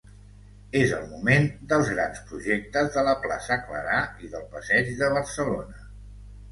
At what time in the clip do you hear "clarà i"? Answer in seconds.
3.69-4.35